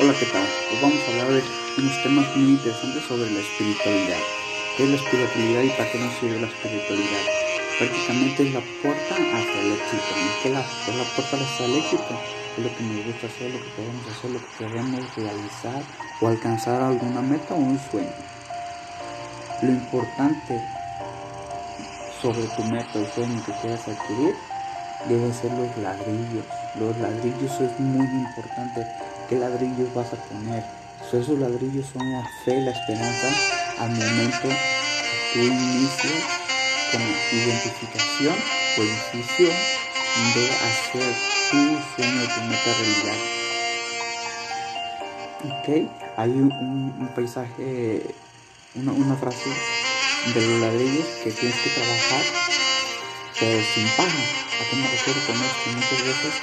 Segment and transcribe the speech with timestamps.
[0.00, 0.46] Hola, ¿qué tal?
[0.70, 1.42] Hoy vamos a hablar de
[1.76, 4.22] unos temas muy interesantes sobre la espiritualidad.
[4.76, 7.24] ¿Qué es la espiritualidad y para qué nos sirve la espiritualidad?
[7.78, 10.14] Prácticamente es la puerta hacia el éxito.
[10.40, 12.14] ¿Qué es la, es la puerta hacia el éxito?
[12.54, 15.82] Es lo que nos gusta hacer, lo que queremos hacer, lo que queremos realizar
[16.20, 18.14] o alcanzar alguna meta o un sueño.
[19.62, 20.62] Lo importante
[22.22, 24.34] sobre tu meta o sueño que quieras adquirir
[25.08, 26.46] deben ser los ladrillos.
[26.78, 28.86] Los ladrillos es muy importante
[29.28, 30.64] qué ladrillos vas a poner.
[31.06, 33.28] esos ladrillos son la fe, la esperanza
[33.78, 36.22] al momento que tú inicias
[36.90, 38.34] con identificación
[38.78, 39.52] o decisión
[40.34, 41.14] de hacer
[41.50, 41.56] tu
[41.94, 43.18] sueño, tu meta realidad.
[45.44, 48.14] Ok, hay un, paisaje,
[48.74, 49.50] una, una, frase
[50.34, 52.24] de los ladrillos que tienes que trabajar,
[53.38, 54.22] pero sin paja.
[54.58, 55.70] ¿A qué me refiero con esto?
[55.74, 56.34] Muchas veces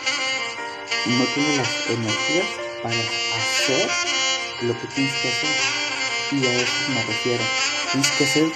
[1.08, 3.90] no tienes las energías para hacer
[4.62, 5.56] lo que tienes que hacer.
[6.34, 7.44] Y a eso me refiero.
[7.92, 8.48] Tienes que hacer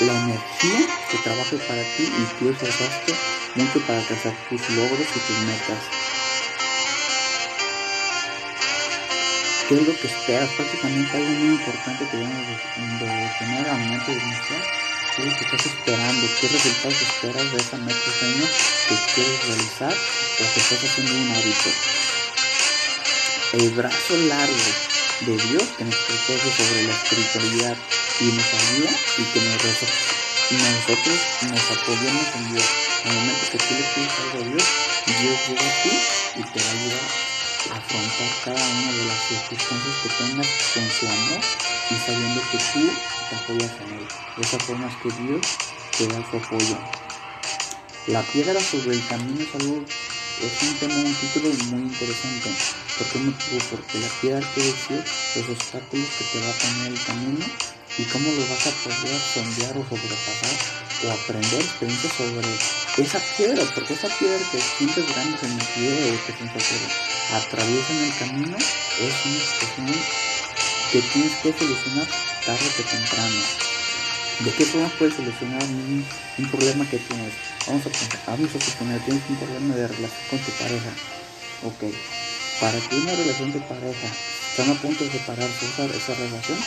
[0.00, 3.14] la energía que trabaje para ti y tú esforzaste
[3.54, 5.82] mucho para alcanzar tus logros y tus metas.
[9.68, 10.50] ¿Qué es lo que esperas?
[10.50, 14.62] Prácticamente algo muy importante que debemos de, tener al momento de iniciar.
[15.14, 16.26] ¿Qué es lo que estás esperando?
[16.40, 18.46] ¿Qué resultados esperas de esa meta sueño
[18.88, 22.15] que quieres realizar o que estás haciendo un hábito?
[23.52, 24.54] El brazo largo
[25.20, 27.76] de Dios que nos protege sobre la espiritualidad
[28.20, 29.90] y nos ayuda y que nosotros
[31.42, 32.64] nos apoyemos en Dios.
[33.04, 34.64] El momento que tú le pides algo a Dios,
[35.06, 35.94] Dios llega a ti
[36.36, 37.08] y te va a ayudar
[37.70, 41.40] a afrontar cada una de las circunstancias que tengas con su amor
[41.90, 42.90] y sabiendo que tú
[43.30, 44.06] te apoyas en Él.
[44.36, 45.40] De esa forma es que Dios
[45.96, 46.78] te da su apoyo.
[48.08, 49.84] La piedra sobre el camino es algo,
[50.42, 52.50] es un tema, un título muy interesante
[52.98, 53.58] ¿Por qué motivo?
[53.70, 55.04] Porque la piedra quiere decir
[55.36, 57.46] los obstáculos que te va a poner el camino
[57.98, 60.56] y cómo lo vas a poder sondear o sobrepasar
[61.04, 66.12] o aprender experiencias sobre esa piedra, porque esa piedra que sientes grandes en el pie
[66.12, 70.00] o que se atraviesa en el camino es una situación
[70.92, 72.08] que tienes que solucionar
[72.44, 73.65] tarde o temprano.
[74.40, 76.04] ¿De qué forma puedes solucionar un,
[76.50, 77.32] problema que tienes?
[77.66, 80.92] Vamos a, vamos a suponer, tienes un problema de relación con tu pareja.
[81.62, 81.84] Ok,
[82.60, 84.08] para que una relación de pareja
[84.50, 86.58] están a punto de separarse esa, esa relación,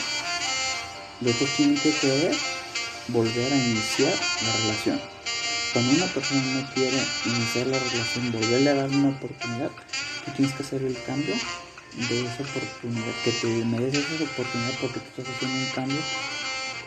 [1.22, 2.36] los dos tienen que querer
[3.10, 5.02] volver a iniciar la relación.
[5.72, 6.98] Cuando una persona no quiere
[7.28, 9.70] iniciar la relación, volverle a dar una oportunidad,
[10.26, 11.36] tú tienes que hacer el cambio
[11.94, 16.02] de esa oportunidad, que te mereces esa oportunidad porque tú estás haciendo un cambio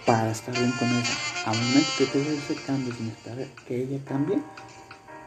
[0.06, 1.16] para estar bien con ella.
[1.46, 4.38] Al momento que tú ese cambio sin esperar que ella cambie,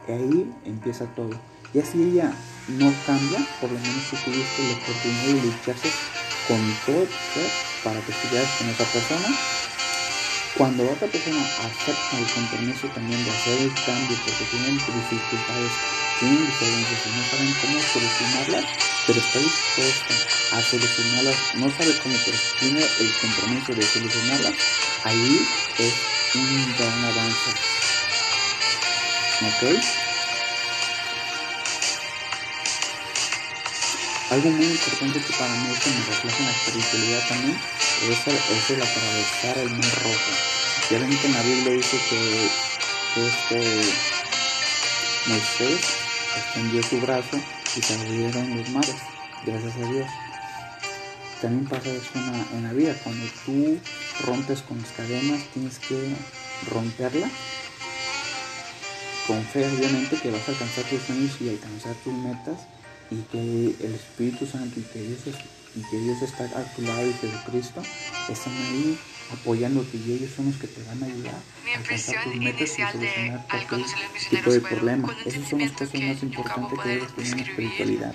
[0.08, 1.30] ahí empieza todo.
[1.74, 2.32] Y así ella
[2.68, 5.90] no cambia, por lo menos tú tuviste la oportunidad de lucharse
[6.48, 7.06] con todo
[7.84, 9.28] para que estuvieras con esa persona.
[10.56, 15.72] Cuando otra persona acepta el compromiso también de hacer el cambio porque tienen dificultades,
[16.18, 18.64] tienen diferencias y no saben cómo solucionarlas,
[19.06, 20.14] pero está dispuesta
[20.56, 24.54] a solucionarlas, no sabe cómo, pero tiene el compromiso de solucionarlas,
[25.04, 25.46] ahí
[25.78, 25.94] es
[26.34, 27.50] un gran avance.
[29.42, 29.62] ¿Ok?
[34.30, 37.56] Algo muy importante que para mí que me refleja en la espiritualidad también
[38.10, 40.32] es el, atravesar el mar rojo.
[40.90, 42.50] Ya ven que en la Biblia dice que,
[43.16, 43.82] este
[45.26, 45.80] Moisés
[46.36, 47.40] extendió su brazo
[47.76, 48.96] y se abrieron los mares,
[49.44, 50.10] gracias a Dios.
[51.40, 52.10] También pasa eso
[52.54, 53.78] en la, vida, cuando tú
[54.24, 56.14] rompes con las cadenas tienes que
[56.70, 57.28] romperla
[59.26, 62.60] con fe obviamente que vas a alcanzar tus sueños y alcanzar tus metas
[63.10, 65.20] y que el Espíritu Santo y que Dios,
[65.74, 67.82] y que Dios está a tu lado y Jesucristo
[68.30, 68.98] están ahí
[69.32, 72.82] apoyándote y ellos son los que te van a ayudar a alcanzar tus metas y
[72.82, 73.86] solucionar cualquier
[74.30, 75.16] tipo de problema.
[75.24, 78.14] Esas son las cosas más importantes que debes tener en la espiritualidad.